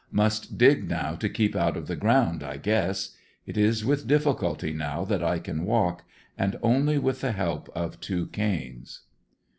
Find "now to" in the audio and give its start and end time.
0.89-1.29